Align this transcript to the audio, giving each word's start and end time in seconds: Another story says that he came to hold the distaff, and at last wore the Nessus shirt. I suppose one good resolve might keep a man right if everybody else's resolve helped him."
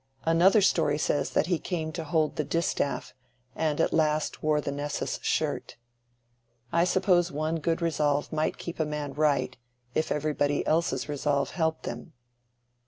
Another 0.23 0.61
story 0.63 0.97
says 0.97 1.29
that 1.29 1.45
he 1.45 1.59
came 1.59 1.91
to 1.91 2.03
hold 2.03 2.35
the 2.35 2.43
distaff, 2.43 3.13
and 3.55 3.79
at 3.79 3.93
last 3.93 4.41
wore 4.41 4.59
the 4.59 4.71
Nessus 4.71 5.19
shirt. 5.21 5.77
I 6.71 6.85
suppose 6.85 7.31
one 7.31 7.57
good 7.59 7.83
resolve 7.83 8.33
might 8.33 8.57
keep 8.57 8.79
a 8.79 8.83
man 8.85 9.13
right 9.13 9.55
if 9.93 10.11
everybody 10.11 10.65
else's 10.65 11.07
resolve 11.07 11.51
helped 11.51 11.85
him." 11.85 12.13